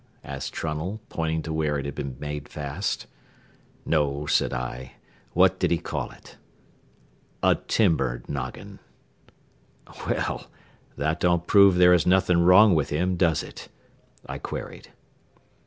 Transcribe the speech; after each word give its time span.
asked 0.23 0.51
Trunnell, 0.55 0.99
pointing 1.09 1.43
to 1.43 1.53
where 1.53 1.77
it 1.77 1.85
had 1.85 1.93
been 1.93 2.15
made 2.19 2.49
fast. 2.49 3.05
"No," 3.85 4.25
said 4.25 4.51
I. 4.51 4.93
"What 5.33 5.59
did 5.59 5.69
he 5.69 5.77
call 5.77 6.09
it?" 6.09 6.37
"A 7.43 7.53
timber 7.67 8.23
noggin." 8.27 8.79
"Well, 10.07 10.47
that 10.97 11.19
don't 11.19 11.45
prove 11.45 11.75
there 11.75 11.93
is 11.93 12.07
anything 12.07 12.41
wrong 12.41 12.73
with 12.73 12.89
him, 12.89 13.15
does 13.15 13.43
it?" 13.43 13.69
I 14.25 14.39
queried. 14.39 14.89